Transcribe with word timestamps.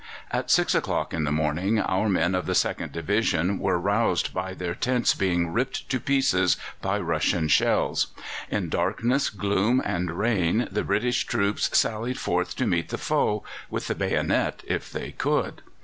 At 0.31 0.49
six 0.49 0.73
o'clock 0.73 1.13
in 1.13 1.25
the 1.25 1.31
morning 1.31 1.79
our 1.79 2.09
men 2.09 2.33
of 2.33 2.47
the 2.47 2.55
Second 2.55 2.91
Division 2.91 3.59
were 3.59 3.77
roused 3.77 4.33
by 4.33 4.55
their 4.55 4.73
tents 4.73 5.13
being 5.13 5.53
ripped 5.53 5.89
to 5.91 5.99
pieces 5.99 6.57
by 6.81 6.97
Russian 6.97 7.47
shells. 7.47 8.07
In 8.49 8.67
darkness, 8.69 9.29
gloom, 9.29 9.79
and 9.85 10.17
rain 10.17 10.67
the 10.71 10.83
British 10.83 11.25
troops 11.25 11.69
sallied 11.77 12.17
forth 12.17 12.55
to 12.55 12.65
meet 12.65 12.89
the 12.89 12.97
foe 12.97 13.43
with 13.69 13.85
the 13.85 13.93
bayonet 13.93 14.63
if 14.65 14.91
they 14.91 15.11
could. 15.11 15.61